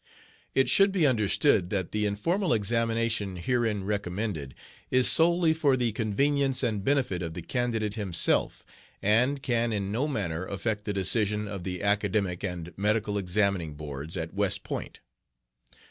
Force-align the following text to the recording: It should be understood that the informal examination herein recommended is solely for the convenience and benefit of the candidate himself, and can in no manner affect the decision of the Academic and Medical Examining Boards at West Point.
It 0.55 0.67
should 0.67 0.91
be 0.91 1.05
understood 1.05 1.69
that 1.69 1.91
the 1.91 2.07
informal 2.07 2.53
examination 2.53 3.35
herein 3.35 3.83
recommended 3.83 4.55
is 4.89 5.07
solely 5.07 5.53
for 5.53 5.77
the 5.77 5.91
convenience 5.91 6.63
and 6.63 6.83
benefit 6.83 7.21
of 7.21 7.35
the 7.35 7.43
candidate 7.43 7.93
himself, 7.93 8.65
and 9.03 9.43
can 9.43 9.71
in 9.71 9.91
no 9.91 10.07
manner 10.07 10.43
affect 10.47 10.85
the 10.85 10.91
decision 10.93 11.47
of 11.47 11.63
the 11.63 11.83
Academic 11.83 12.43
and 12.43 12.73
Medical 12.75 13.15
Examining 13.19 13.75
Boards 13.75 14.17
at 14.17 14.33
West 14.33 14.63
Point. 14.63 15.01